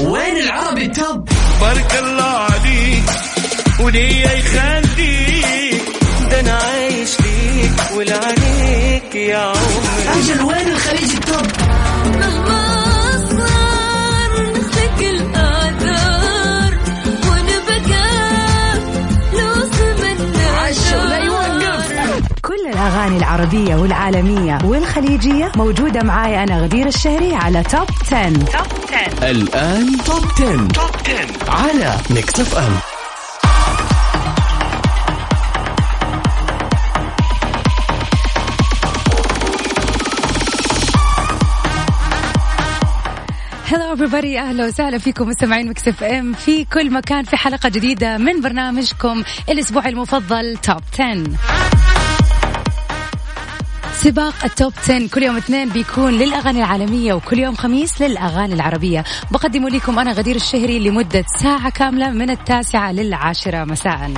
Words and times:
وين 0.00 0.36
العربي 0.36 0.82
ال 0.84 0.93
top؟ 0.93 1.28
بارك 1.60 1.94
الله 1.98 2.24
عليك 2.24 3.02
ولي 3.80 4.32
يخليك 4.32 5.82
ده 6.30 6.40
أنا 6.40 6.52
عايش 6.58 7.10
ليك 7.20 7.72
ولعنيك 7.96 9.14
يا 9.14 9.38
عمري. 9.38 10.20
أجل 10.20 10.42
وين 10.42 10.68
الخليج 10.68 11.10
ال 11.14 11.25
top؟ 11.25 11.67
الأغاني 22.88 23.16
العربية 23.16 23.76
والعالمية 23.76 24.58
والخليجية 24.64 25.52
موجودة 25.56 26.02
معاي 26.02 26.42
أنا 26.42 26.60
غدير 26.62 26.86
الشهري 26.86 27.34
على 27.34 27.62
top 27.62 27.86
10. 28.12 28.28
top 28.30 28.66
10 29.20 29.30
الآن 29.30 29.96
top 30.06 30.24
10. 30.40 30.68
top 30.68 30.90
10 31.06 31.50
على 31.50 31.96
Mix 32.10 32.40
FM 32.40 32.72
hello 43.66 43.96
everybody. 43.96 44.36
أهلا 44.38 44.66
وسهلا 44.66 44.98
فيكم 44.98 45.28
مستمعين 45.28 45.68
Mix 45.68 45.88
FM 45.88 46.32
في 46.32 46.64
كل 46.64 46.90
مكان 46.90 47.24
في 47.24 47.36
حلقة 47.36 47.68
جديدة 47.68 48.18
من 48.18 48.40
برنامجكم 48.40 49.22
الأسبوعي 49.48 49.88
المفضل 49.88 50.56
top 50.56 50.80
10 51.00 51.87
سباق 54.02 54.44
التوب 54.44 54.72
10 54.82 55.06
كل 55.06 55.22
يوم 55.22 55.36
اثنين 55.36 55.68
بيكون 55.68 56.12
للأغاني 56.12 56.58
العالمية 56.58 57.14
وكل 57.14 57.38
يوم 57.38 57.56
خميس 57.56 58.02
للأغاني 58.02 58.54
العربية. 58.54 59.04
بقدم 59.30 59.68
لكم 59.68 59.98
أنا 59.98 60.12
غدير 60.12 60.36
الشهري 60.36 60.78
لمدة 60.78 61.24
ساعة 61.42 61.70
كاملة 61.70 62.10
من 62.10 62.30
التاسعة 62.30 62.92
للعاشرة 62.92 63.64
مساء. 63.64 64.10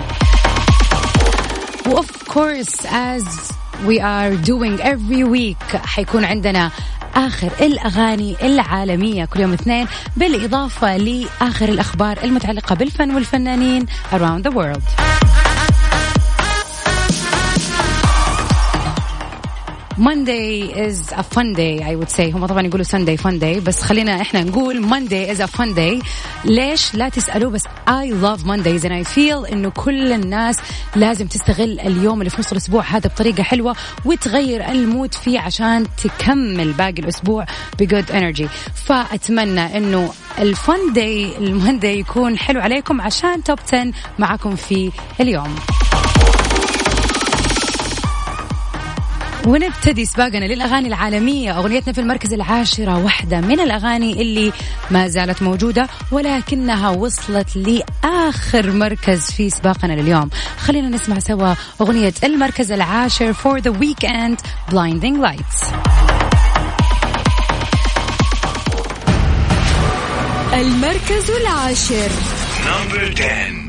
وأوف 1.87 2.23
كورس 2.29 2.87
as 2.87 3.53
we 3.87 4.01
are 4.01 4.37
doing 4.47 4.81
every 4.83 5.25
week 5.25 5.77
حيكون 5.77 6.25
عندنا 6.25 6.71
آخر 7.15 7.51
الأغاني 7.61 8.37
العالمية. 8.43 9.25
كل 9.25 9.41
يوم 9.41 9.53
اثنين 9.53 9.87
بالإضافة 10.17 10.97
لآخر 10.97 11.69
الأخبار 11.69 12.19
المتعلقة 12.25 12.75
بالفن 12.75 13.15
والفنانين 13.15 13.87
around 14.13 14.51
the 14.51 14.53
world. 14.53 15.20
Monday 20.01 20.63
is 20.87 21.13
a 21.13 21.23
fun 21.23 21.53
day 21.53 21.83
I 21.83 21.95
would 21.95 22.11
say. 22.11 22.33
هم 22.35 22.47
طبعا 22.47 22.67
يقولوا 22.67 22.85
Sunday 22.87 23.21
fun 23.21 23.39
day 23.41 23.61
بس 23.67 23.83
خلينا 23.83 24.21
إحنا 24.21 24.43
نقول 24.45 24.89
Monday 24.91 25.35
is 25.37 25.41
a 25.41 25.47
fun 25.47 25.75
day. 25.75 26.05
ليش؟ 26.45 26.95
لا 26.95 27.09
تسألوا 27.09 27.51
بس 27.51 27.63
I 27.89 28.07
love 28.23 28.41
Mondays 28.47 28.85
and 28.85 28.93
I 28.93 29.05
feel 29.15 29.53
إنه 29.53 29.71
كل 29.71 30.13
الناس 30.13 30.57
لازم 30.97 31.27
تستغل 31.27 31.81
اليوم 31.81 32.19
اللي 32.19 32.31
في 32.31 32.41
نص 32.41 32.51
الأسبوع 32.53 32.83
هذا 32.83 33.09
بطريقة 33.09 33.43
حلوة 33.43 33.77
وتغير 34.05 34.71
ال 34.71 34.79
mood 34.79 35.15
فيه 35.15 35.41
عشان 35.41 35.87
تكمل 36.05 36.73
باقي 36.73 36.99
الأسبوع 36.99 37.47
ب 37.79 37.85
good 37.85 38.11
energy 38.11 38.49
فأتمنى 38.75 39.77
إنه 39.77 40.13
ال 40.39 40.52
fun 40.52 40.93
day 40.93 41.39
ال 41.39 41.46
Monday 41.46 41.89
يكون 41.99 42.39
حلو 42.39 42.61
عليكم 42.61 43.01
عشان 43.01 43.45
top 43.45 43.59
10 43.73 43.93
معكم 44.19 44.57
في 44.57 44.93
اليوم. 45.21 45.55
ونبتدي 49.47 50.05
سباقنا 50.05 50.45
للأغاني 50.45 50.89
العالمية. 50.89 51.59
أغنيتنا 51.59 51.93
في 51.93 52.01
المركز 52.01 52.33
العاشرة 52.33 53.05
واحدة 53.05 53.41
من 53.41 53.61
الأغاني 53.61 54.23
اللي 54.23 54.53
ما 54.91 55.09
زالت 55.09 55.43
موجودة 55.43 55.89
ولكنها 56.11 56.91
وصلت 56.91 57.57
لآخر 57.57 58.71
مركز 58.71 59.31
في 59.31 59.51
سباقنا 59.51 59.93
لليوم. 59.93 60.31
خلينا 60.59 60.89
نسمع 60.89 61.19
سوا 61.19 61.55
أغنية 61.81 62.15
المركز 62.25 62.73
العاشر 62.73 63.35
for 63.35 63.61
the 63.61 63.73
weekend 63.73 64.39
blinding 64.71 65.17
lights. 65.27 65.75
المركز 70.55 71.31
العاشر. 71.31 72.11
نمبر 72.67 73.15
10 73.17 73.60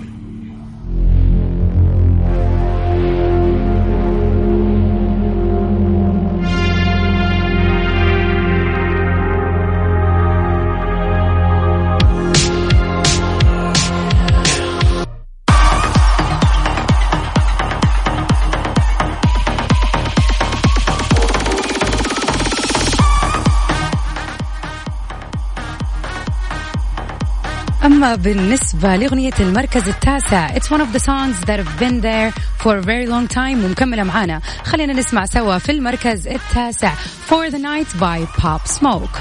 أما 28.02 28.16
بالنسبة 28.16 28.96
لأغنية 28.96 29.34
المركز 29.40 29.88
التاسع. 29.88 30.48
It's 30.48 30.72
one 30.72 30.82
of 30.82 30.92
the 30.92 31.00
songs 31.00 31.46
that 31.46 31.60
have 31.60 31.80
been 31.80 32.02
there 32.02 32.32
for 32.58 32.78
a 32.78 32.82
very 32.82 33.06
long 33.06 33.28
time 33.28 33.66
ومكملة 33.66 34.04
معانا. 34.04 34.42
خلينا 34.64 34.94
نسمع 34.94 35.26
سوا 35.26 35.58
في 35.58 35.72
المركز 35.72 36.28
التاسع. 36.28 36.94
For 37.30 37.52
the 37.52 37.60
Night 37.60 38.00
by 38.00 38.26
Pop 38.42 38.68
Smoke. 38.68 39.20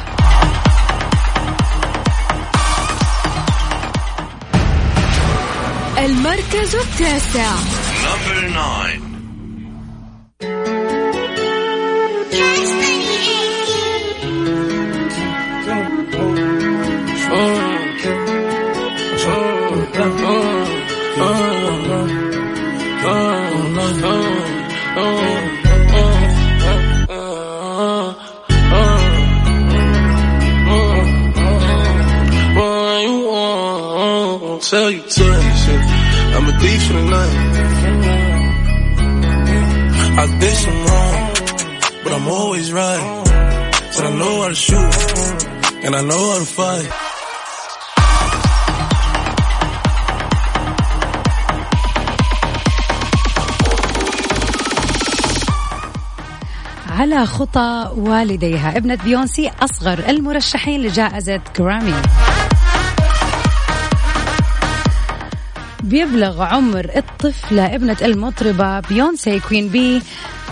المركز 5.98 6.74
التاسع. 6.74 7.52
نمبر 8.04 8.48
9 8.48 9.09
fight. 46.82 47.10
على 56.88 57.26
خطى 57.26 57.90
والديها 57.96 58.76
ابنة 58.76 58.94
بيونسي 58.94 59.50
أصغر 59.60 59.98
المرشحين 60.08 60.82
لجائزة 60.82 61.40
جرامي 61.58 61.94
بيبلغ 65.82 66.42
عمر 66.42 66.90
الطفلة 66.96 67.74
ابنة 67.74 67.96
المطربة 68.02 68.80
بيونسي 68.80 69.40
كوين 69.40 69.68
بي 69.68 70.02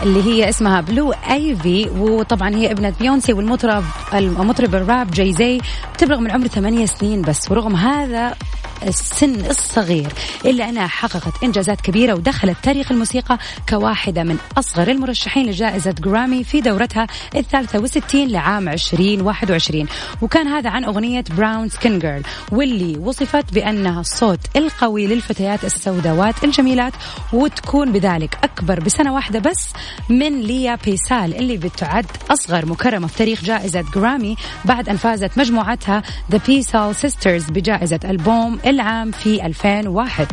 اللي 0.03 0.23
هي 0.23 0.49
اسمها 0.49 0.81
بلو 0.81 1.12
ايفي 1.12 1.91
وطبعا 1.99 2.55
هي 2.55 2.73
ابنة 2.73 2.93
بيونسي 3.00 3.33
والمطرب 3.33 3.85
المطرب 4.15 4.75
الراب 4.75 5.11
جاي 5.11 5.33
زي 5.33 5.61
بتبلغ 5.95 6.21
من 6.21 6.31
عمر 6.31 6.47
ثمانية 6.47 6.87
سنين 6.87 7.23
بس 7.23 7.50
ورغم 7.50 7.77
هذا 7.77 8.35
السن 8.83 9.47
الصغير 9.47 10.13
إلا 10.45 10.69
أنها 10.69 10.87
حققت 10.87 11.45
إنجازات 11.45 11.81
كبيرة 11.81 12.15
ودخلت 12.15 12.57
تاريخ 12.63 12.93
الموسيقى 12.93 13.39
كواحدة 13.69 14.23
من 14.23 14.37
أصغر 14.59 14.89
المرشحين 14.89 15.47
لجائزة 15.47 15.91
جرامي 15.91 16.45
في 16.45 16.61
دورتها 16.61 17.07
الثالثة 17.37 17.79
والستين 17.79 18.29
لعام 18.29 18.69
2021 18.69 19.87
وكان 20.23 20.49
هذا 20.49 20.71
عن 20.71 20.85
أغنية 20.85 21.25
Brown 21.37 21.69
Skin 21.69 21.99
Girl 21.99 22.23
واللي 22.53 22.99
وصفت 22.99 23.55
بأنها 23.55 24.01
الصوت 24.01 24.41
القوي 24.57 25.07
للفتيات 25.07 25.65
السوداوات 25.65 26.45
الجميلات 26.45 26.93
وتكون 27.33 27.93
بذلك 27.93 28.39
أكبر 28.45 28.81
بسنة 28.81 29.15
واحدة 29.15 29.39
بس 29.39 29.73
من 30.09 30.41
ليا 30.41 30.79
بيسال 30.85 31.35
اللي 31.37 31.57
بتعد 31.57 32.07
أصغر 32.31 32.67
مكرمة 32.67 33.07
في 33.07 33.19
تاريخ 33.19 33.45
جائزة 33.45 33.85
جرامي 33.95 34.37
بعد 34.65 34.89
أن 34.89 34.97
فازت 34.97 35.39
مجموعتها 35.39 36.03
The 36.33 36.37
Peasal 36.37 36.95
Sisters 37.07 37.53
بجائزة 37.53 38.01
ألبوم 38.05 38.59
العام 38.69 39.11
في 39.11 39.47
2001 39.47 40.26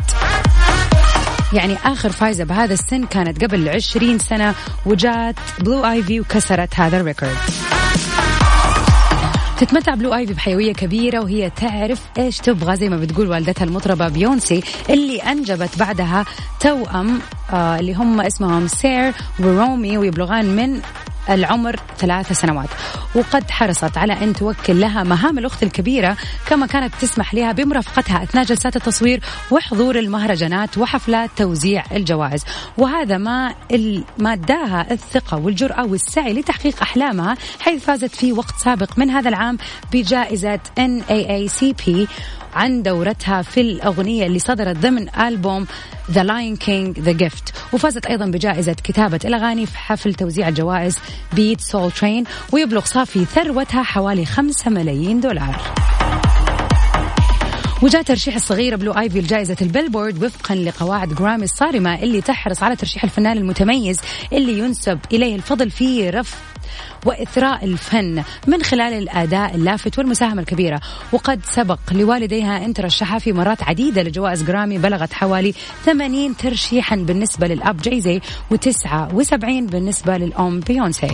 يعني 1.52 1.76
آخر 1.84 2.12
فايزة 2.12 2.44
بهذا 2.44 2.74
السن 2.74 3.04
كانت 3.04 3.44
قبل 3.44 3.68
20 3.68 4.18
سنة 4.18 4.54
وجات 4.86 5.34
بلو 5.60 5.84
آيفي 5.84 6.20
وكسرت 6.20 6.80
هذا 6.80 7.00
ال 7.00 7.05
record. 7.05 7.36
تتمتع 9.58 9.94
بلو 9.94 10.14
ايفي 10.14 10.34
بحيوية 10.34 10.72
كبيرة 10.72 11.20
وهي 11.20 11.50
تعرف 11.50 12.02
إيش 12.18 12.38
تبغى 12.38 12.76
زي 12.76 12.88
ما 12.88 12.96
بتقول 12.96 13.30
والدتها 13.30 13.64
المطربة 13.64 14.08
بيونسي 14.08 14.62
اللي 14.90 15.18
أنجبت 15.18 15.78
بعدها 15.78 16.24
توأم 16.60 17.20
آه 17.52 17.78
اللي 17.78 17.94
هم 17.94 18.20
اسمهم 18.20 18.68
سير 18.68 19.12
ورومي 19.40 19.98
ويبلغان 19.98 20.56
من 20.56 20.80
العمر 21.30 21.76
ثلاث 21.98 22.32
سنوات. 22.32 22.68
وقد 23.16 23.50
حرصت 23.50 23.98
على 23.98 24.12
أن 24.12 24.32
توكل 24.32 24.80
لها 24.80 25.02
مهام 25.02 25.38
الأخت 25.38 25.62
الكبيرة 25.62 26.16
كما 26.46 26.66
كانت 26.66 26.94
تسمح 27.00 27.34
لها 27.34 27.52
بمرافقتها 27.52 28.22
أثناء 28.22 28.44
جلسات 28.44 28.76
التصوير 28.76 29.20
وحضور 29.50 29.98
المهرجانات 29.98 30.78
وحفلات 30.78 31.30
توزيع 31.36 31.84
الجوائز. 31.92 32.44
وهذا 32.78 33.18
ما 33.18 33.54
ما 34.18 34.32
اداها 34.32 34.86
الثقة 34.90 35.36
والجرأة 35.36 35.84
والسعي 35.84 36.32
لتحقيق 36.32 36.82
أحلامها 36.82 37.36
حيث 37.60 37.84
فازت 37.84 38.14
في 38.14 38.32
وقت 38.32 38.54
سابق 38.64 38.98
من 38.98 39.10
هذا 39.10 39.28
العام 39.28 39.58
بجائزة 39.92 40.60
NAACP 40.80 42.08
عن 42.56 42.82
دورها 42.82 43.42
في 43.42 43.60
الأغنية 43.60 44.26
اللي 44.26 44.38
صدرت 44.38 44.76
ضمن 44.76 45.08
ألبوم 45.18 45.66
The 46.10 46.22
Lion 46.22 46.56
King 46.56 47.00
The 47.00 47.12
Gift 47.12 47.54
وفازت 47.72 48.06
أيضا 48.06 48.26
بجائزة 48.26 48.72
كتابة 48.72 49.20
الأغاني 49.24 49.66
في 49.66 49.78
حفل 49.78 50.14
توزيع 50.14 50.48
الجوائز 50.48 50.98
BET 51.32 51.60
Soul 51.60 51.90
Train 51.90 52.24
ويبلغ 52.52 52.84
صافي 52.84 53.05
ثروتها 53.06 53.82
حوالي 53.82 54.26
5 54.26 54.70
ملايين 54.70 55.20
دولار. 55.20 55.56
وجاء 57.82 58.02
ترشيح 58.02 58.34
الصغيرة 58.34 58.76
بلو 58.76 58.92
آيفي 58.92 59.20
لجائزة 59.20 59.56
ال 59.62 59.68
Billboard 59.68 60.24
وفقا 60.24 60.54
لقواعد 60.54 61.14
جرامي 61.14 61.44
الصارمة 61.44 61.94
اللي 61.94 62.20
تحرص 62.20 62.62
على 62.62 62.76
ترشيح 62.76 63.04
الفنان 63.04 63.36
المتميز 63.36 64.00
اللي 64.32 64.58
ينسب 64.58 64.98
إليه 65.12 65.34
الفضل 65.36 65.70
في 65.70 66.10
رفع 66.10 66.36
وإثراء 67.06 67.64
الفن 67.64 68.22
من 68.46 68.62
خلال 68.62 68.92
الأداء 68.92 69.54
اللافت 69.54 69.98
والمساهمة 69.98 70.40
الكبيرة. 70.40 70.80
وقد 71.12 71.40
سبق 71.44 71.78
لوالديها 71.92 72.64
أن 72.64 72.74
ترشحا 72.74 73.18
في 73.18 73.32
مرات 73.32 73.62
عديدة 73.62 74.02
لجوائز 74.02 74.42
جرامي 74.42 74.78
بلغت 74.78 75.12
حوالي 75.12 75.54
80 75.84 76.36
ترشيحا 76.36 76.96
بالنسبة 76.96 77.46
للأب 77.46 77.82
جايزي 77.82 78.20
و79 78.54 79.44
بالنسبة 79.44 80.16
للأم 80.16 80.60
بيونسي 80.60 81.08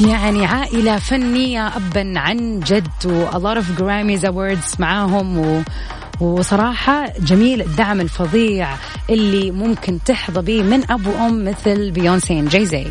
يعني 0.00 0.46
عائلة 0.46 0.98
فنية 0.98 1.66
أبا 1.66 2.12
عن 2.16 2.60
جد 2.60 3.06
و 3.06 3.26
a 3.30 3.34
lot 3.34 3.58
of 3.58 3.80
Grammys 3.80 4.24
awards 4.24 4.80
معاهم 4.80 5.38
و 5.38 5.62
وصراحة 6.20 7.12
جميل 7.20 7.62
الدعم 7.62 8.00
الفظيع 8.00 8.68
اللي 9.10 9.50
ممكن 9.50 9.98
تحظى 10.04 10.40
به 10.40 10.62
من 10.62 10.90
أب 10.90 11.06
وأم 11.06 11.44
مثل 11.44 11.90
بيونسي 11.90 12.42
جايزي 12.42 12.86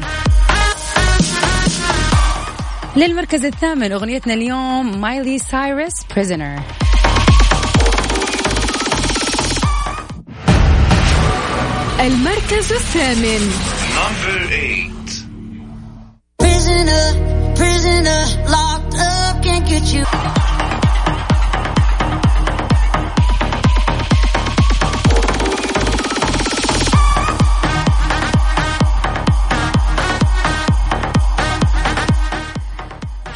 للمركز 2.95 3.45
الثامن 3.45 3.91
أغنيتنا 3.91 4.33
اليوم 4.33 5.01
مايلي 5.01 5.39
سايرس 5.39 5.93
Prisoner 6.15 6.59
المركز 11.99 12.71
الثامن. 12.71 13.51
Number 13.95 14.47
8. 14.49 15.04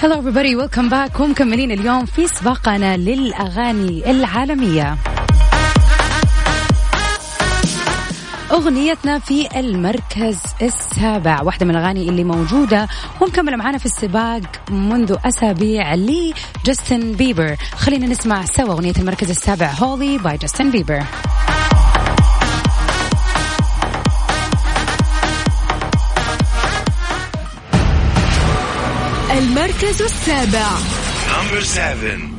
Hello 0.01 0.15
everybody 0.17 0.55
welcome 0.55 0.89
back 0.89 1.19
ومكملين 1.19 1.71
اليوم 1.71 2.05
في 2.05 2.27
سباقنا 2.27 2.97
للأغاني 2.97 4.11
العالمية 4.11 4.97
أغنيتنا 8.51 9.19
في 9.19 9.59
المركز 9.59 10.37
السابع 10.61 11.41
واحدة 11.41 11.65
من 11.65 11.75
الأغاني 11.75 12.09
اللي 12.09 12.23
موجودة. 12.23 12.87
ومكملة 13.21 13.57
معانا 13.57 13.77
في 13.77 13.85
السباق 13.85 14.41
منذ 14.71 15.15
أسابيع 15.25 15.95
لجاستن 15.95 17.11
بيبر 17.11 17.55
خلينا 17.75 18.07
نسمع 18.07 18.45
سوا 18.45 18.73
أغنية 18.73 18.93
المركز 18.99 19.29
السابع 19.29 19.71
Holy 19.71 20.17
by 20.17 20.37
جاستن 20.37 20.71
بيبر 20.71 21.03
المركز 29.31 30.01
السابع. 30.01 30.67
Number 31.29 31.63
7. 31.63 32.38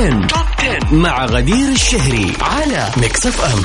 10. 0.00 0.26
توب 0.26 0.46
10 0.58 0.94
مع 0.94 1.24
غدير 1.24 1.68
الشهري 1.68 2.32
على 2.40 2.88
ميكس 2.96 3.26
اف 3.26 3.40
ام. 3.44 3.62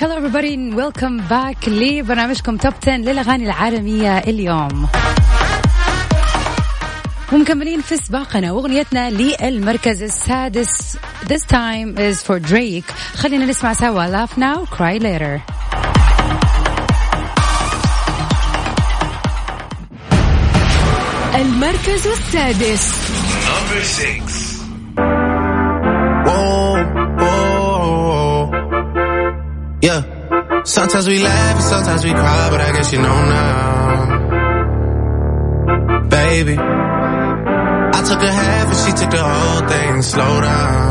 Hello 0.00 0.16
everybody 0.16 0.54
and 0.54 0.74
welcome 0.74 1.28
back. 1.28 1.68
لبرنامجكم 1.68 2.56
توب 2.56 2.72
10 2.82 2.96
للأغاني 2.96 3.44
العالمية 3.44 4.18
اليوم. 4.18 4.88
ومكملين 7.32 7.80
في 7.80 7.96
سباقنا 7.96 8.52
وأغنيتنا 8.52 9.10
للمركز 9.10 10.02
السادس. 10.02 10.96
This 11.24 11.42
time 11.42 11.96
is 11.98 12.22
for 12.22 12.38
Drake. 12.50 12.92
خلينا 13.16 13.46
نسمع 13.46 13.72
سوا. 13.72 14.26
Laugh 14.26 14.34
Now 14.38 14.76
Cry 14.76 14.98
Later. 15.02 15.57
المركز 21.97 22.07
السادس 22.07 22.93
Number 23.49 23.83
6. 23.83 24.61
Whoa, 26.25 26.83
whoa. 27.21 28.51
Yeah. 29.81 30.01
Sometimes 30.63 31.07
we 31.07 31.19
laugh 31.19 31.55
and 31.55 31.63
sometimes 31.63 32.03
we 32.03 32.11
cry, 32.11 32.49
but 32.51 32.61
I 32.61 32.71
guess 32.75 32.93
you 32.93 32.99
know 33.01 33.19
now. 33.37 33.89
Baby. 36.09 36.57
I 37.97 37.99
took 38.09 38.21
a 38.21 38.31
half 38.31 38.67
and 38.67 38.77
she 38.83 38.91
took 38.99 39.11
the 39.11 39.23
whole 39.23 39.67
thing. 39.67 40.01
Slow 40.01 40.41
down. 40.41 40.86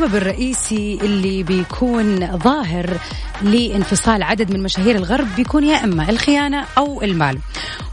السبب 0.00 0.16
الرئيسي 0.16 0.98
اللي 1.02 1.42
بيكون 1.42 2.38
ظاهر 2.38 2.98
لانفصال 3.42 4.22
عدد 4.22 4.52
من 4.52 4.62
مشاهير 4.62 4.96
الغرب 4.96 5.26
بيكون 5.36 5.64
يا 5.64 5.84
إما 5.84 6.10
الخيانة 6.10 6.64
أو 6.78 7.02
المال. 7.02 7.38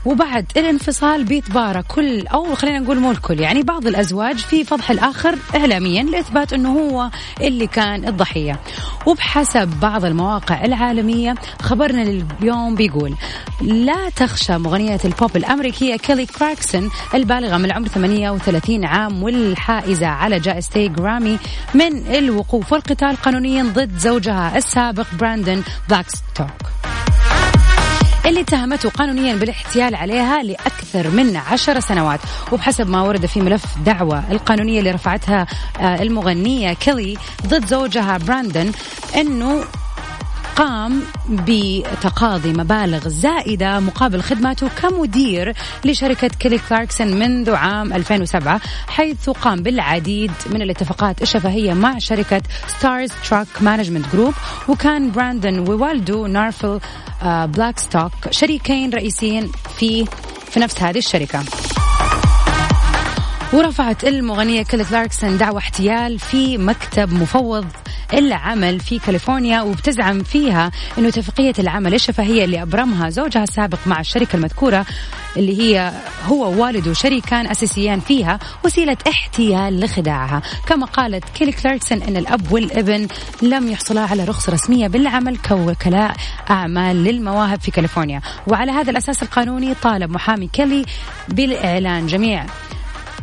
وبعد 0.06 0.46
الانفصال 0.58 1.24
بيتبارى 1.24 1.84
كل 1.84 2.28
أو 2.28 2.56
خلينا 2.56 2.80
نقول 2.80 3.00
مو 3.00 3.12
الكل 3.12 3.40
يعني 3.40 3.64
بعض 3.64 3.88
الأزواج 3.88 4.38
في 4.38 4.64
فضح 4.64 4.92
الآخر 4.92 5.36
اعلاميا 5.56 6.04
لإثبات 6.04 6.54
إنه 6.54 6.80
هو 6.80 7.10
اللي 7.42 7.68
كان 7.68 8.08
الضحية. 8.08 8.60
وبحسب 9.06 9.70
بعض 9.82 10.06
المواقع 10.06 10.66
العالمية 10.66 11.36
خبرنا 11.62 12.02
اليوم 12.02 12.76
بيقول 12.76 13.14
لا 13.62 14.10
تخشى 14.16 14.58
مغنية 14.58 15.00
البوب 15.06 15.38
الأمريكية 15.38 15.96
كيلي 15.96 16.26
كلاركسون 16.26 16.90
البالغة 17.14 17.58
من 17.58 17.66
العمر 17.66 17.88
38 17.88 18.86
عام 18.86 19.24
والحائزة 19.24 20.08
على 20.08 20.40
جائزتي 20.40 20.88
جرامي 20.88 21.40
من 21.74 21.97
الوقوف 21.98 22.72
والقتال 22.74 23.16
قانونيا 23.16 23.64
ضد 23.64 23.98
زوجها 23.98 24.58
السابق 24.58 25.06
براندن 25.20 25.64
بلاكستوك 25.90 26.78
اللي 28.26 28.42
اتهمته 28.42 28.90
قانونيا 28.90 29.36
بالاحتيال 29.36 29.96
عليها 29.96 30.44
لأكثر 30.44 31.10
من 31.10 31.38
عشر 31.38 31.80
سنوات. 31.80 32.20
وبحسب 32.52 32.90
ما 32.90 33.02
ورد 33.02 33.26
في 33.26 33.42
ملف 33.42 33.66
دعوة 33.86 34.24
القانونية 34.32 34.80
اللي 34.80 34.92
رفعتها 34.92 35.48
آه، 35.80 36.02
المغنية 36.02 36.74
كيلي 36.74 37.18
ضد 37.48 37.66
زوجها 37.66 38.18
براندن 38.18 38.72
أنه 39.16 39.64
قام 40.58 41.02
بتقاضي 41.30 42.54
مبالغ 42.54 43.08
زائدة 43.08 43.80
مقابل 43.80 44.22
خدماته 44.22 44.70
كمدير 44.82 45.54
لشركة 45.86 46.28
كيلي 46.28 46.60
كلاركسون 46.70 47.08
منذ 47.08 47.56
عام 47.56 47.94
2007 47.94 48.62
حيث 48.88 49.30
قام 49.30 49.64
بالعديد 49.64 50.32
من 50.50 50.62
الاتفاقات 50.62 51.22
الشفهية 51.22 51.74
مع 51.74 51.98
شركة 51.98 52.42
Starstruck 52.68 53.48
Management 53.62 54.06
Group 54.14 54.34
وكان 54.68 55.12
براندن 55.12 55.60
ووالده 55.60 56.28
نارفل 56.28 56.80
آه، 57.24 57.46
بلاك 57.46 57.80
ستوك 57.80 58.12
شريكين 58.32 58.90
رئيسيين 58.90 59.52
في 59.78 60.06
في 60.52 60.60
نفس 60.60 60.82
هذه 60.82 60.98
الشركة. 60.98 61.44
ورفعت 63.54 64.04
المغنية 64.04 64.64
كيلي 64.64 64.84
كلاركسون 64.84 65.38
دعوى 65.38 65.58
احتيال 65.58 66.20
في 66.20 66.58
مكتب 66.58 67.14
مفوض 67.14 67.66
العمل 68.14 68.80
في 68.80 69.00
كاليفورنيا 69.00 69.62
وبتزعم 69.62 70.24
فيها 70.24 70.72
إنه 70.98 71.08
اتفاقيه 71.08 71.54
العمل 71.60 71.94
الشفهية 71.94 72.46
اللي 72.46 72.62
أبرمها 72.62 73.10
زوجها 73.10 73.44
السابق 73.44 73.80
مع 73.86 74.00
الشركة 74.00 74.36
المذكورة 74.36 74.86
اللي 75.38 75.62
هي 75.62 75.94
هو 76.26 76.52
ووالده 76.52 76.94
شريكان 76.94 77.48
أساسيان 77.48 78.00
فيها 78.00 78.40
وسيلة 78.66 78.98
احتيال 79.08 79.80
لخداعها، 79.80 80.42
كما 80.68 80.86
قالت 80.86 81.24
كيلي 81.36 81.52
كلاركسون 81.52 82.02
إن 82.02 82.18
الأب 82.18 82.52
والابن 82.52 83.08
لم 83.42 83.72
يحصلا 83.72 84.02
على 84.02 84.24
رخصه 84.24 84.54
رسمية 84.54 84.88
بالعمل 84.88 85.38
كوكلاء 85.38 86.16
أعمال 86.50 87.04
للمواهب 87.04 87.62
في 87.62 87.72
كاليفورنيا، 87.72 88.22
وعلى 88.48 88.72
هذا 88.72 88.92
الأساس 88.92 89.24
القانوني 89.24 89.74
طالب 89.74 90.12
محامي 90.12 90.48
كيلي 90.48 90.86
بالإعلان 91.30 92.08
جميع 92.08 92.46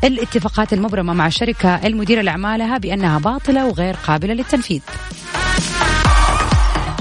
الاتفاقات 0.05 0.73
المبرمة 0.73 1.13
مع 1.13 1.27
الشركة 1.27 1.87
المديرة 1.87 2.23
لأعمالها 2.23 2.79
بأنها 2.79 3.19
باطلة 3.19 3.67
وغير 3.67 3.95
قابلة 3.95 4.35
للتنفيذ. 4.35 4.81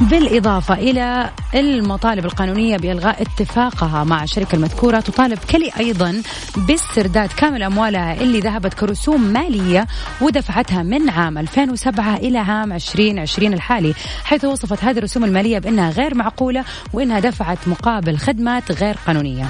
بالإضافة 0.01 0.73
إلى 0.73 1.29
المطالب 1.55 2.25
القانونية 2.25 2.77
بإلغاء 2.77 3.21
اتفاقها 3.21 4.03
مع 4.03 4.23
الشركة 4.23 4.55
المذكورة 4.55 4.99
تطالب 4.99 5.39
كلي 5.51 5.71
أيضا 5.79 6.21
باسترداد 6.57 7.29
كامل 7.29 7.63
أموالها 7.63 8.13
اللي 8.13 8.39
ذهبت 8.39 8.73
كرسوم 8.73 9.21
مالية 9.21 9.87
ودفعتها 10.21 10.83
من 10.83 11.09
عام 11.09 11.37
2007 11.37 12.15
إلى 12.15 12.37
عام 12.37 12.73
2020 12.73 13.53
الحالي 13.53 13.93
حيث 14.23 14.45
وصفت 14.45 14.83
هذه 14.83 14.97
الرسوم 14.97 15.23
المالية 15.23 15.59
بأنها 15.59 15.89
غير 15.89 16.15
معقولة 16.15 16.63
وأنها 16.93 17.19
دفعت 17.19 17.67
مقابل 17.67 18.17
خدمات 18.17 18.71
غير 18.71 18.97
قانونية. 19.07 19.45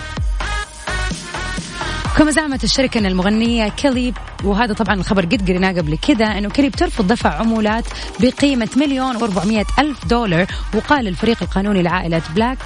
كما 2.17 2.31
زعمت 2.31 2.63
الشركة 2.63 2.97
أن 2.97 3.05
المغنية 3.05 3.67
كيلي 3.69 4.13
وهذا 4.43 4.73
طبعا 4.73 4.95
الخبر 4.95 5.25
قد 5.25 5.49
قريناه 5.49 5.71
قبل 5.71 5.97
كذا 5.97 6.25
أنه 6.25 6.49
كيلي 6.49 6.69
بترفض 6.69 7.07
دفع 7.07 7.29
عمولات 7.29 7.85
بقيمة 8.19 8.69
مليون 8.77 9.19
و400 9.19 9.79
ألف 9.79 10.05
دولار 10.05 10.45
وقال 10.75 11.07
الفريق 11.07 11.37
القانوني 11.43 11.81
لعائلة 11.83 12.21
بلاك 12.35 12.57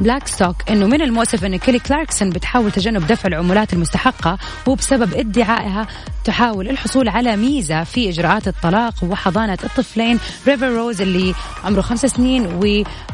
بلاك 0.00 0.28
ستوك 0.28 0.56
إنه 0.70 0.86
من 0.86 1.02
المؤسف 1.02 1.44
إن 1.44 1.56
كيلي 1.56 1.78
كلاركسون 1.78 2.30
بتحاول 2.30 2.72
تجنب 2.72 3.06
دفع 3.06 3.28
العمولات 3.28 3.72
المستحقة 3.72 4.38
وبسبب 4.66 5.14
ادعائها 5.14 5.86
تحاول 6.24 6.68
الحصول 6.68 7.08
على 7.08 7.36
ميزة 7.36 7.84
في 7.84 8.08
إجراءات 8.08 8.48
الطلاق 8.48 8.94
وحضانة 9.02 9.58
الطفلين 9.64 10.18
ريفر 10.46 10.68
روز 10.68 11.00
اللي 11.00 11.34
عمره 11.64 11.80
خمس 11.80 12.00
سنين 12.06 12.46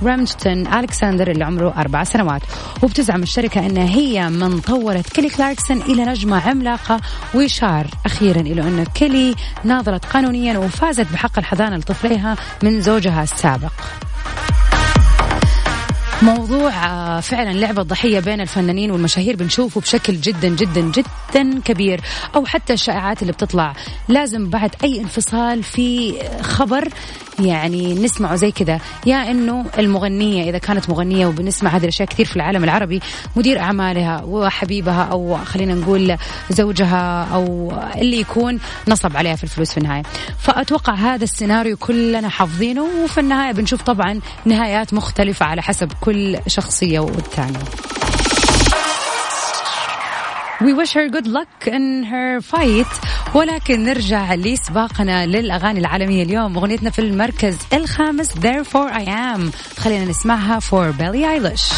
ورامجتون 0.03 0.67
الكسندر 0.67 1.31
اللي 1.31 1.45
عمره 1.45 1.75
أربع 1.77 2.05
سنوات. 2.05 2.43
وبتزعم 2.83 3.23
الشركة 3.23 3.67
انها 3.67 3.85
هي 3.85 4.29
من 4.29 4.61
طورت 4.61 5.09
كيلي 5.09 5.29
كلاركسون 5.29 5.77
إلى 5.81 6.05
نجمة 6.05 6.49
عملاقة 6.49 7.01
ويشار 7.87 8.01
أخيرا 8.07 8.41
إلى 8.41 8.61
أن 8.61 8.85
كيلي 8.85 9.35
ناضلت 9.65 10.05
قانونيا 10.05 10.59
وفازت 10.59 11.13
بحق 11.13 11.39
الحضانة 11.39 11.77
لطفليها 11.77 12.37
من 12.63 12.81
زوجها 12.81 13.23
السابق. 13.23 13.73
موضوع 16.23 16.71
آه، 16.71 17.21
فعلا 17.21 17.53
لعبة 17.53 17.83
ضحية 17.83 18.21
بين 18.21 18.41
الفنانين 18.41 18.91
والمشاهير 18.91 19.37
بنشوفه 19.37 19.81
بشكل 19.81 20.21
جدا 20.21 20.49
جدا 20.49 20.81
جدا 20.81 21.61
كبير. 21.65 22.01
أو 22.35 22.47
حتى 22.47 22.73
الشائعات 22.73 23.23
اللي 23.23 23.33
بتطلع. 23.33 23.75
لازم 24.09 24.51
بعد 24.51 24.75
أي 24.85 25.01
انفصال 25.01 25.63
في 25.63 26.15
خبر 26.43 26.89
يعني 27.39 27.95
نسمعه 27.95 28.35
زي 28.35 28.51
كذا. 28.51 28.81
يا 29.07 29.31
إنه 29.31 29.65
المغنية 29.79 30.51
إذا 30.51 30.59
كانت 30.59 30.91
مغنية 30.91 31.27
وبنسمع 31.27 31.71
هذه 31.71 31.83
الأشياء 31.83 32.09
كثير 32.09 32.27
في 32.27 32.37
العالم 32.37 32.65
العربي 32.65 33.01
مدير 33.37 33.61
أعمالها 33.61 34.23
وحبيبها 34.25 35.03
أو 35.03 35.37
خلينا 35.45 35.75
نقول 35.75 36.17
زوجها 36.51 37.29
أو 37.35 37.73
اللي 37.97 38.21
يكون 38.21 38.59
نصب 38.89 39.17
عليها 39.17 39.37
في 39.37 39.45
الفلوس 39.45 39.71
في 39.71 39.79
النهاية. 39.79 40.03
فأتوقع 40.39 40.95
هذا 40.95 41.25
السيناريو 41.25 41.77
كلنا 41.77 42.29
حافظينه 42.29 42.87
وفي 43.05 43.21
النهاية 43.21 43.53
بنشوف 43.53 43.83
طبعا 43.83 44.21
نهايات 44.45 44.95
مختلفة 44.95 45.47
على 45.47 45.63
حسب 45.63 45.93
كل 46.01 46.39
شخصية 46.47 47.01
والثانية. 47.01 47.96
We 50.59 50.73
wish 50.73 50.95
her 50.95 51.09
good 51.11 51.27
luck 51.27 51.67
in 51.67 52.05
her 52.05 52.41
fight. 52.41 52.87
ولكن 53.35 53.85
نرجع 53.85 54.35
لسباقنا 54.35 55.27
للأغاني 55.27 55.81
العالمية 55.81 56.23
اليوم. 56.23 56.59
أغنيتنا 56.59 56.91
في 56.91 56.99
المركز 56.99 57.57
الخامس. 57.73 58.29
Therefore 58.33 58.93
I 58.93 59.05
Am. 59.05 59.41
خلينا 59.81 60.05
نسمعها 60.05 60.61
for 60.61 60.93
Billie 60.93 61.25
Eilish. 61.25 61.73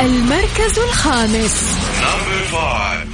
المركز 0.00 0.78
الخامس. 0.78 1.74
Number 2.00 2.40
five. 2.52 3.08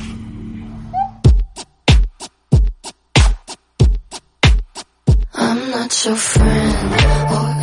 I'm 5.34 5.70
not 5.70 6.04
your 6.04 6.16
friend. 6.16 7.53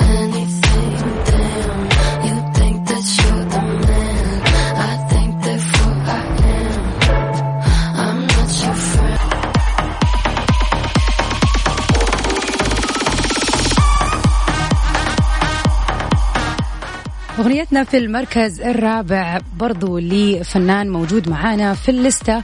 أغنيتنا 17.71 17.91
في 17.91 17.97
المركز 17.97 18.61
الرابع 18.61 19.39
برضو 19.57 19.97
لفنان 19.99 20.89
موجود 20.89 21.29
معانا 21.29 21.73
في 21.73 21.89
الليستة 21.89 22.41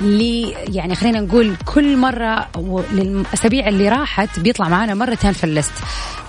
اللي 0.00 0.50
يعني 0.50 0.94
خلينا 0.94 1.20
نقول 1.20 1.56
كل 1.64 1.96
مرة 1.96 2.48
للأسابيع 2.92 3.68
اللي 3.68 3.88
راحت 3.88 4.40
بيطلع 4.40 4.68
معانا 4.68 4.94
مرتين 4.94 5.32
في 5.32 5.44
ال 5.44 5.49
list. 5.49 5.72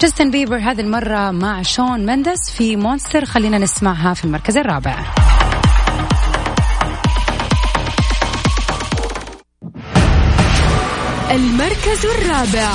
جاستن 0.01 0.31
بيبر 0.31 0.57
هذه 0.57 0.81
المرة 0.81 1.31
مع 1.31 1.61
شون 1.61 2.05
مندس 2.05 2.51
في 2.57 2.75
Monster 2.75 3.25
خلينا 3.25 3.57
نسمعها 3.57 4.13
في 4.13 4.25
المركز 4.25 4.57
الرابع. 4.57 4.95
المركز 11.31 12.05
الرابع. 12.05 12.69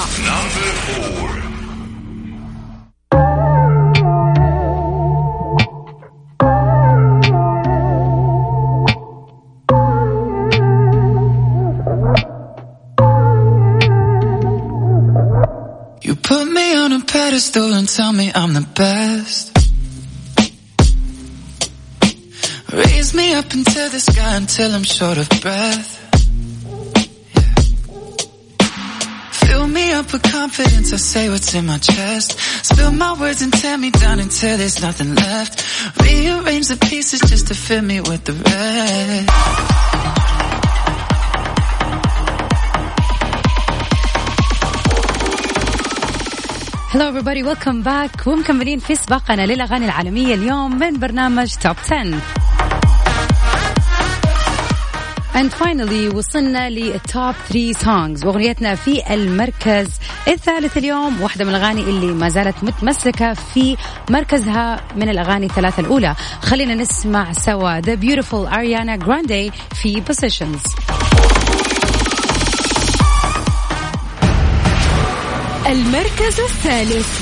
pedestal 17.32 17.72
and 17.72 17.88
tell 17.88 18.12
me 18.12 18.30
I'm 18.34 18.52
the 18.52 18.60
best. 18.74 19.56
Raise 22.70 23.14
me 23.14 23.32
up 23.32 23.54
into 23.54 23.88
the 23.88 24.00
sky 24.00 24.36
until 24.36 24.74
I'm 24.74 24.82
short 24.82 25.16
of 25.16 25.30
breath. 25.40 25.98
Yeah. 27.34 27.54
Fill 29.32 29.66
me 29.66 29.92
up 29.92 30.12
with 30.12 30.22
confidence, 30.24 30.92
I 30.92 30.96
say 30.96 31.30
what's 31.30 31.54
in 31.54 31.64
my 31.64 31.78
chest. 31.78 32.38
Spill 32.66 32.92
my 32.92 33.18
words 33.18 33.40
and 33.40 33.50
tear 33.50 33.78
me 33.78 33.90
down 33.90 34.20
until 34.20 34.58
there's 34.58 34.82
nothing 34.82 35.14
left. 35.14 35.64
Rearrange 36.02 36.68
the 36.68 36.76
pieces 36.76 37.20
just 37.20 37.46
to 37.46 37.54
fill 37.54 37.80
me 37.80 38.02
with 38.02 38.24
the 38.24 38.34
rest. 38.34 40.41
Hello 46.92 47.08
everybody. 47.08 47.42
Welcome 47.42 47.82
back. 47.82 48.26
ومكملين 48.26 48.78
في 48.78 48.94
سباقنا 48.94 49.46
للأغاني 49.46 49.84
العالمية 49.84 50.34
اليوم 50.34 50.78
من 50.78 50.99
برنامج 50.99 51.54
Top 51.62 51.76
10 51.92 52.20
And 55.34 55.50
finally 55.52 56.14
وصلنا 56.14 56.70
لل 56.70 56.96
Top 56.96 57.34
3 57.49 57.72
songs 57.72 58.25
واغنيتنا 58.25 58.75
في 58.75 59.14
المركز 59.14 59.88
الثالث 60.28 60.76
اليوم. 60.76 61.22
واحدة 61.22 61.44
من 61.44 61.50
الأغاني 61.54 61.80
اللي 61.80 62.06
ما 62.06 62.28
زالت 62.28 62.64
متمسكة 62.64 63.34
في 63.34 63.76
مركزها 64.11 64.80
من 64.96 65.08
الأغاني 65.08 65.46
الثلاثة 65.46 65.80
الأولى. 65.80 66.14
خلينا 66.42 66.75
نسمع 66.75 67.32
سوا. 67.32 67.80
The 67.80 67.96
Beautiful 67.96 68.52
Ariana 68.52 69.04
Grande 69.04 69.52
في 69.75 70.02
Positions. 70.11 70.92
المركز 75.72 76.40
الثالث. 76.40 77.20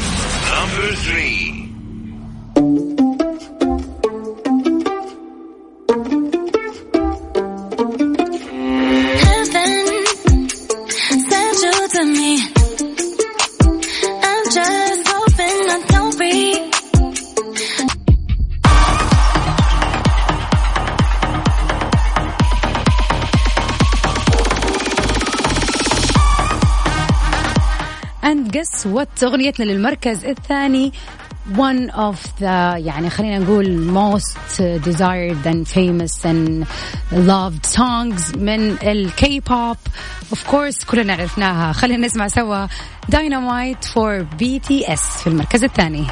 What 28.95 29.23
أغنيتنا 29.25 29.65
للمركز 29.65 30.25
الثاني 30.25 30.93
one 31.57 31.91
of 31.91 32.17
the 32.41 32.77
يعني 32.77 33.11
خلينا 33.11 33.39
نقول 33.39 33.95
most 33.95 34.61
desired 34.61 35.47
and 35.47 35.67
famous 35.69 36.25
and 36.25 36.67
loved 37.13 37.67
songs 37.67 38.37
من 38.37 38.77
الكي 38.83 39.41
بوب 39.41 39.77
of 40.35 40.39
course 40.53 40.85
كلنا 40.87 41.13
عرفناها. 41.13 41.73
خلينا 41.73 42.07
نسمع 42.07 42.29
سوا 42.29 42.67
Dynamite 43.13 43.85
for 43.85 44.25
BTS 44.43 45.01
في 45.23 45.27
المركز 45.27 45.65
الثاني. 45.65 46.07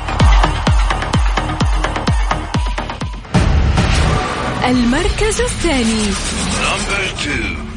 المركز 4.69 5.41
الثاني. 5.41 6.05
Number 6.63 7.23
two. 7.25 7.69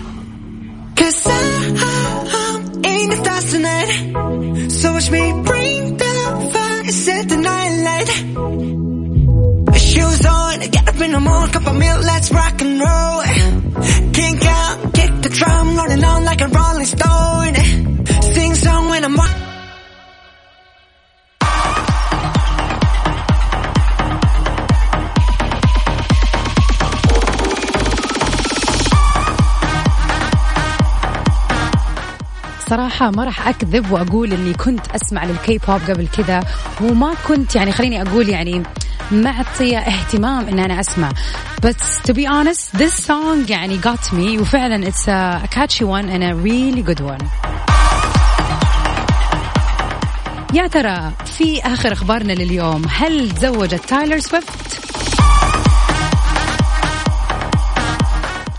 Cause 3.02 3.10
I, 3.10 3.10
I'm 3.10 3.10
in 3.10 3.10
the 3.10 3.16
stars 3.24 3.52
tonight. 3.52 4.70
So 4.70 4.94
watch 4.94 5.12
me 5.12 5.32
bring 5.44 5.98
the 5.98 6.50
fire, 6.54 6.92
set 6.92 7.30
the 7.30 7.38
night 7.38 7.70
light. 7.84 8.10
Shoes 9.80 10.26
on, 10.26 10.60
get 10.70 10.88
up 10.88 11.02
in 11.02 11.12
the 11.12 11.20
morning, 11.20 11.52
cup 11.52 11.68
of 11.68 11.76
milk, 11.76 12.04
let's 12.04 12.32
rock 12.32 12.62
and 12.62 12.80
roll. 12.80 13.22
Kink 14.14 14.46
out, 14.46 14.94
kick 14.94 15.22
the 15.22 15.30
drum, 15.30 15.78
rolling 15.78 16.04
on 16.04 16.26
like 16.26 16.42
a 16.42 16.48
rolling 16.48 16.86
stone. 16.86 17.56
Sing 18.34 18.56
song 18.56 18.90
when 18.90 19.04
I'm 19.06 19.16
walking. 19.16 19.51
صراحة 32.72 33.12
ما 33.12 33.24
راح 33.24 33.48
أكذب 33.48 33.92
وأقول 33.92 34.34
إني 34.34 34.54
كنت 34.54 34.82
أسمع 34.96 35.26
للكي 35.26 35.58
بوب 35.58 35.82
قبل 35.90 36.08
كذا 36.08 36.44
وما 36.82 37.14
كنت 37.28 37.56
يعني 37.56 37.72
خليني 37.72 38.02
أقول 38.02 38.30
يعني 38.30 38.64
معطية 39.12 39.78
اهتمام 39.78 40.48
إن 40.48 40.60
أنا 40.60 40.80
أسمع 40.80 41.12
بس 41.64 42.00
to 42.00 42.14
be 42.14 42.26
honest 42.28 42.78
this 42.78 43.08
song 43.08 43.50
يعني 43.50 43.82
got 43.82 44.14
me 44.14 44.42
وفعلا 44.42 44.92
it's 44.92 45.08
a 45.08 45.48
catchy 45.48 45.84
one 45.84 46.10
and 46.10 46.24
a 46.24 46.34
really 46.36 46.82
good 46.82 47.02
one 47.02 47.26
يا 50.54 50.68
ترى 50.68 51.12
في 51.26 51.62
آخر 51.62 51.94
أخبارنا 51.94 52.34
لليوم 52.34 52.82
هل 52.90 53.32
تزوجت 53.32 53.86
تايلر 53.86 54.20
سويفت؟ 54.20 54.71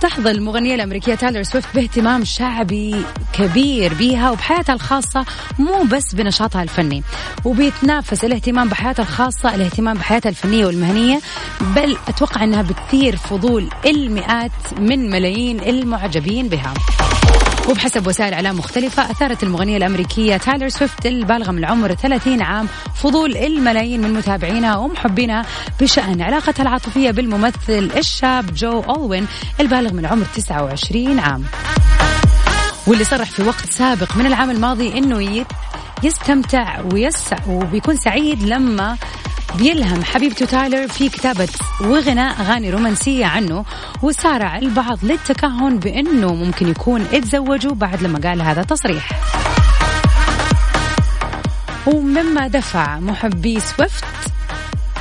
تحظى 0.02 0.30
المغنية 0.30 0.74
الأمريكية 0.74 1.14
تايلر 1.14 1.42
سويفت 1.42 1.74
باهتمام 1.74 2.24
شعبي 2.24 3.04
كبير 3.32 3.94
بيها 3.94 4.30
وبحياتها 4.30 4.72
الخاصة 4.72 5.24
مو 5.58 5.82
بس 5.82 6.14
بنشاطها 6.14 6.62
الفني. 6.62 7.02
وبيتنافس 7.44 8.24
الاهتمام 8.24 8.68
بحياتها 8.68 9.02
الخاصة 9.02 9.54
الاهتمام 9.54 9.98
بحياتها 9.98 10.30
الفنية 10.30 10.66
والمهنية 10.66 11.20
بل 11.60 11.96
أتوقع 12.08 12.44
أنها 12.44 12.62
بتثير 12.62 13.16
فضول 13.16 13.68
المئات 13.86 14.50
من 14.78 15.10
ملايين 15.10 15.60
المعجبين 15.60 16.48
بها. 16.48 16.74
وبحسب 17.68 18.06
وسائل 18.06 18.34
إعلام 18.34 18.56
مختلفة 18.58 19.10
أثارت 19.10 19.42
المغنية 19.42 19.76
الأمريكية 19.76 20.36
تايلر 20.36 20.68
سويفت 20.68 21.06
البالغة 21.06 21.50
من 21.50 21.58
العمر 21.58 21.94
30 21.94 22.42
عام 22.42 22.68
فضول 22.94 23.36
الملايين 23.36 24.00
من 24.00 24.12
متابعينها 24.12 24.76
ومحبينها 24.76 25.46
بشأن 25.80 26.22
علاقتها 26.22 26.62
العاطفية 26.62 27.10
بالممثل 27.10 27.90
الشاب 27.96 28.54
جو 28.54 28.80
أولوين 28.80 29.26
البالغ 29.60 29.92
من 29.92 29.98
العمر 29.98 30.24
29 30.34 31.18
عام. 31.18 31.44
واللي 32.86 33.04
صرح 33.04 33.30
في 33.30 33.42
وقت 33.42 33.70
سابق 33.70 34.16
من 34.16 34.26
العام 34.26 34.50
الماضي 34.50 34.98
إنه 34.98 35.44
يستمتع 36.02 36.80
ويسع 36.92 37.36
وبيكون 37.48 37.96
سعيد 37.96 38.42
لما 38.42 38.96
بيلهم 39.58 40.04
حبيبته 40.04 40.46
تايلر 40.46 40.88
في 40.88 41.08
كتابة 41.08 41.48
وغناء 41.80 42.40
أغاني 42.40 42.70
رومانسية 42.70 43.26
عنه 43.26 43.64
وسارع 44.02 44.58
البعض 44.58 44.98
للتكهن 45.02 45.78
بأنه 45.78 46.34
ممكن 46.34 46.68
يكون 46.68 47.06
اتزوجوا 47.12 47.74
بعد 47.74 48.02
لما 48.02 48.18
قال 48.18 48.42
هذا 48.42 48.62
تصريح. 48.62 49.08
ومما 51.86 52.48
دفع 52.48 52.98
محبي 52.98 53.60
سويفت 53.60 54.04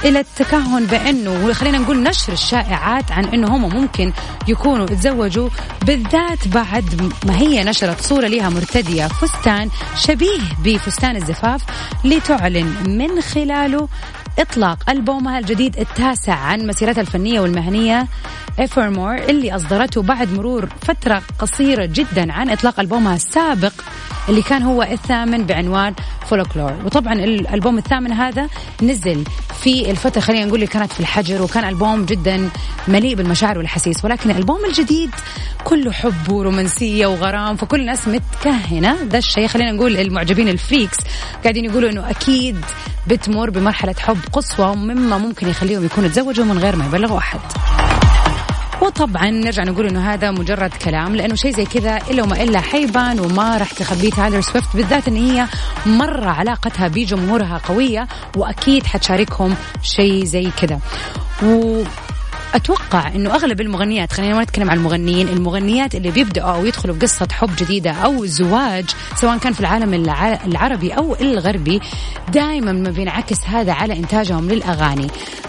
إلى 0.06 0.20
التكهن 0.20 0.86
بأنه 0.86 1.54
خلينا 1.54 1.78
نقول 1.78 2.04
نشر 2.04 2.34
الشائعات 2.34 3.12
عن 3.12 3.26
إنه 3.26 3.56
هم 3.56 3.76
ممكن 3.76 4.14
يكونوا 4.48 4.86
اتزوجوا 4.86 5.50
بالذات 5.86 6.48
بعد 6.48 7.14
ما 7.26 7.38
هي 7.38 7.64
نشرت 7.64 8.02
صورة 8.02 8.28
لها 8.28 8.50
مرتدية 8.50 9.08
فستان 9.08 9.70
شبيه 9.98 10.40
بفستان 10.64 11.16
الزفاف 11.16 11.62
لتعلن 12.06 12.76
من 12.88 13.22
خلاله 13.22 13.88
إطلاق 14.40 14.90
ألبومها 14.90 15.40
الجديد 15.40 15.78
التاسع 15.80 16.34
عن 16.34 16.68
مسيرتها 16.68 17.02
الفنية 17.02 17.40
والمهنية 17.40 18.08
Evermore 18.60 19.16
اللي 19.16 19.56
أصدرته 19.56 20.02
بعد 20.02 20.34
مرور 20.34 20.70
فترة 20.82 21.22
قصيرة 21.40 21.86
جدا 21.86 22.34
عن 22.34 22.50
إطلاق 22.50 22.80
ألبومها 22.80 23.16
السابق 23.16 23.74
اللي 24.30 24.42
كان 24.42 24.64
هو 24.64 24.84
الثامن 24.84 25.46
بعنوان 25.46 25.94
Folklore 26.32 26.74
وطبعا 26.86 27.14
الألبوم 27.14 27.78
الثامن 27.78 28.12
هذا 28.12 28.48
نزل 28.84 29.24
في 29.64 29.92
الفترة 29.92 30.22
خلينا 30.22 30.46
نقول 30.46 30.56
اللي 30.56 30.68
كانت 30.68 30.94
في 30.94 31.00
الحجر 31.00 31.42
وكان 31.42 31.64
ألبوم 31.64 32.06
جدا 32.06 32.50
مليء 32.88 33.16
بالمشاعر 33.16 33.58
والاحاسيس 33.58 34.06
ولكن 34.06 34.32
الألبوم 34.32 34.66
الجديد 34.66 35.10
كله 35.64 35.92
حب 35.92 36.30
ورومانسية 36.32 37.08
وغرام 37.08 37.56
فكل 37.56 37.80
الناس 37.82 38.08
متكهنة. 38.08 38.98
ذا 39.04 39.18
الشيء 39.18 39.48
خلينا 39.48 39.72
نقول 39.72 39.98
المعجبين 39.98 40.48
ال 40.50 40.57
freaks 40.57 40.98
قاعدين 41.44 41.66
يقولوا 41.66 41.90
إنه 41.90 42.10
أكيد 42.10 42.58
بتمر 43.08 43.50
بمرحلة 43.50 43.96
حب 44.00 44.18
قصوى 44.34 44.76
مما 44.76 45.18
ممكن 45.18 45.48
يخليهم 45.48 45.86
يكونوا 45.86 46.10
تزوجوا 46.10 46.46
من 46.46 46.58
غير 46.58 46.76
ما 46.76 46.86
يبلغوا 46.86 47.18
أحد. 47.18 47.40
وطبعا 48.82 49.30
نرجع 49.30 49.64
نقول 49.64 49.86
إنه 49.88 50.14
هذا 50.14 50.32
مجرد 50.32 50.70
كلام 50.74 51.16
لأنه 51.16 51.36
شيء 51.36 51.56
زي 51.56 51.66
كذا 51.66 51.98
إلا 52.10 52.24
وما 52.24 52.44
إلا 52.44 52.60
حيبان 52.62 53.20
وما 53.20 53.58
راح 53.58 53.72
تخبيه 53.74 54.10
تايلر 54.10 54.42
سويفت 54.42 54.76
بالذات 54.76 55.08
إن 55.08 55.16
هي 55.16 55.48
مرة 55.86 56.30
علاقتها 56.30 56.88
بجمهورها 56.88 57.62
قوية 57.68 58.08
وأكيد 58.38 58.86
حتشاركهم 58.86 59.56
شيء 59.84 60.24
زي 60.26 60.52
كذا. 60.62 60.80
و 61.44 61.84
أتوقع 62.56 63.08
إنه 63.16 63.36
أغلب 63.36 63.62
المغنيات 63.62 64.14
خلينا 64.14 64.36
ما 64.36 64.44
نتكلم 64.44 64.70
عن 64.70 64.78
المغنيين 64.78 65.28
المغنيات 65.28 65.96
اللي 65.96 66.12
بيبدأوا 66.12 66.52
أو 66.52 66.66
يدخلوا 66.66 66.96
بقصة 66.96 67.28
حب 67.32 67.50
جديدة 67.60 67.92
أو 67.92 68.26
زواج 68.26 68.86
سواء 69.16 69.38
كان 69.38 69.54
في 69.54 69.60
العالم 69.60 69.94
الع- 69.94 70.46
العربي 70.46 70.92
أو 70.92 71.16
الغربي 71.22 71.80
دائما 72.34 72.72
ما 72.72 72.90
بينعكس 72.90 73.38
هذا 73.48 73.74
على 73.74 73.94
إنتاجهم 73.94 74.50
للأغاني. 74.50 75.08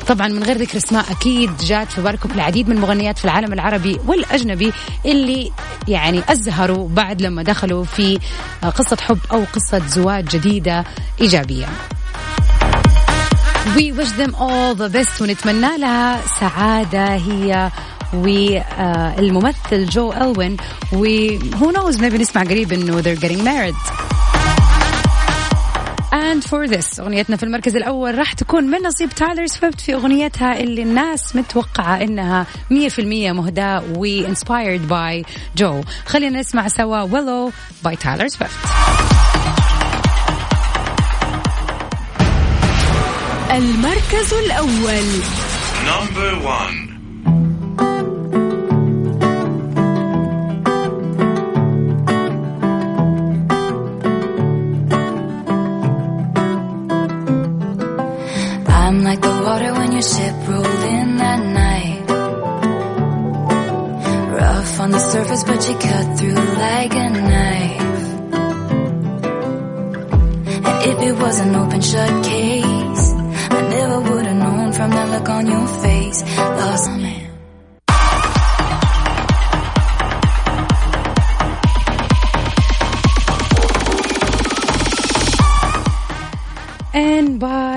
طبعا 0.08 0.28
من 0.28 0.42
غير 0.42 0.58
ذكر 0.58 0.76
اسماء 0.76 1.04
أكيد 1.10 1.56
جات 1.56 1.92
في 1.92 2.02
بالكم 2.02 2.30
العديد 2.30 2.68
من 2.68 2.76
المغنيات 2.76 3.18
في 3.18 3.24
العالم 3.24 3.52
العربي 3.52 3.98
والأجنبي 4.06 4.72
اللي 5.06 5.52
يعني 5.88 6.22
أزهروا 6.28 6.88
بعد 6.88 7.22
لما 7.22 7.42
دخلوا 7.42 7.84
في 7.84 8.18
قصة 8.62 8.96
حب 9.00 9.18
أو 9.32 9.44
قصة 9.52 9.86
زواج 9.86 10.28
جديدة 10.28 10.84
إيجابية. 11.20 11.66
We 13.76 13.92
wish 13.92 14.12
them 14.12 14.34
all 14.34 14.74
the 14.74 14.88
best 14.88 15.20
ونتمنى 15.22 15.78
لها 15.78 16.20
سعادة 16.40 17.06
هي 17.14 17.70
والممثل 18.14 19.86
جو 19.86 20.12
ألوين 20.12 20.56
و 20.92 21.70
who 21.70 21.81
knows 21.81 21.98
maybe 21.98 22.20
نسمع 22.20 22.42
قريب 22.42 22.72
إنه 22.72 23.02
they're 23.02 23.20
getting 23.20 23.44
married. 23.44 24.11
and 26.12 26.44
for 26.44 26.68
this 26.68 27.00
أغنيتنا 27.00 27.36
في 27.36 27.42
المركز 27.42 27.76
الأول 27.76 28.18
راح 28.18 28.32
تكون 28.32 28.64
من 28.64 28.78
نصيب 28.78 29.10
تايلر 29.10 29.46
سويفت 29.46 29.80
في 29.80 29.94
أغنيتها 29.94 30.60
اللي 30.60 30.82
الناس 30.82 31.36
متوقعة 31.36 32.02
إنها 32.02 32.46
100% 32.70 33.00
مهداة 33.32 33.82
و 33.96 34.07
inspired 34.07 34.88
by 34.88 35.24
جو 35.56 35.80
خلينا 36.06 36.40
نسمع 36.40 36.68
سوا 36.68 37.00
Willow 37.02 37.52
by 37.84 37.96
تايلر 37.96 38.28
سويفت 38.28 38.56
المركز 43.52 44.34
الأول. 44.34 45.04
number 45.86 46.46
1 46.46 46.91
like 59.12 59.20
the 59.20 59.42
water 59.44 59.72
when 59.74 59.92
your 59.92 60.00
ship 60.00 60.34
rolled 60.48 60.84
in 60.98 61.16
that 61.18 61.40
night. 61.62 62.02
Rough 64.40 64.80
on 64.80 64.90
the 64.90 64.98
surface, 65.12 65.44
but 65.44 65.68
you 65.68 65.74
cut 65.86 66.18
through 66.18 66.42
like 66.66 66.94
a 66.94 67.08
knife. 67.10 67.80
And 70.68 70.78
if 70.90 70.98
it 71.08 71.14
was 71.24 71.40
an 71.40 71.54
open 71.56 71.82
shut 71.82 72.24
case, 72.24 73.04
I 73.58 73.60
never 73.76 74.00
would 74.00 74.26
have 74.26 74.36
known 74.44 74.72
from 74.72 74.90
that 74.90 75.08
look 75.10 75.28
on 75.28 75.46
your 75.46 75.66
face. 75.66 76.22
Lost 76.38 76.90
man. 76.90 77.31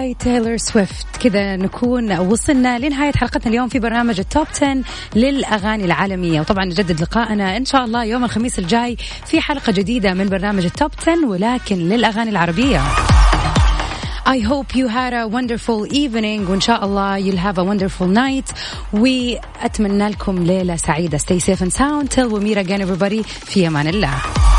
By 0.06 0.18
تايلور 0.24 0.58
سويفت. 0.58 1.06
كذا 1.20 1.56
نكون 1.56 2.18
وصلنا 2.18 2.80
لنهاية 2.80 3.12
حلقتنا 3.12 3.48
اليوم 3.48 3.68
في 3.68 3.80
برنامج 3.80 4.20
ال 4.20 4.27
top 4.27 4.48
10 4.54 4.84
للأغاني 5.16 5.86
العالمية. 5.86 6.40
وطبعا 6.40 6.66
نجدد 6.66 7.02
لقائنا 7.02 7.58
إن 7.58 7.66
شاء 7.66 7.86
الله 7.86 8.04
يوم 8.04 8.24
الخميس 8.24 8.60
الجاي 8.60 8.98
في 9.26 9.42
حلقة 9.42 9.72
جديدة 9.72 10.14
من 10.14 10.30
برنامج 10.30 10.66
ال 10.66 10.72
top 10.72 10.92
10 11.02 11.26
ولكن 11.26 11.76
للأغاني 11.76 12.30
العربية. 12.30 12.82
I 14.28 14.40
hope 14.40 14.76
you 14.76 14.88
had 14.88 15.14
a 15.14 15.28
wonderful 15.28 15.86
evening 15.94 16.50
وإن 16.50 16.62
شاء 16.62 16.86
الله 16.86 17.20
you'll 17.20 17.38
have 17.38 17.58
a 17.58 17.64
wonderful 17.64 18.08
night. 18.08 18.54
وأتمنى 18.94 20.10
لكم 20.10 20.44
ليلة 20.44 20.76
سعيدة. 20.76 21.18
Stay 21.18 21.40
safe 21.40 21.62
and 21.62 21.74
sound. 21.74 22.12
Till 22.12 22.30
we 22.30 22.40
meet 22.40 22.58
again 22.58 22.82
everybody. 22.82 23.22
في 23.24 23.68
أمان 23.68 23.88
الله. 23.88 24.55